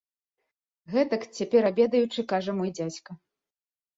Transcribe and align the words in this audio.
Гэтак, 0.93 1.21
цяпер 1.41 1.67
абедаючы, 1.71 2.25
кажа 2.31 2.51
мой 2.61 2.71
дзядзька. 2.79 3.11